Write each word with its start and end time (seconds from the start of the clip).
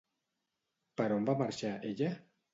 Per 1.03 1.07
on 1.19 1.29
va 1.29 1.37
marxar 1.43 1.77
ella? 1.93 2.11